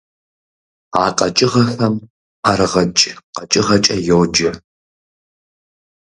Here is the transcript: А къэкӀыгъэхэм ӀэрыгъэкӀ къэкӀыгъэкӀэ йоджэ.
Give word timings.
А 1.03 1.05
къэкӀыгъэхэм 1.17 1.95
ӀэрыгъэкӀ 2.43 3.03
къэкӀыгъэкӀэ 3.35 3.95
йоджэ. 4.07 4.51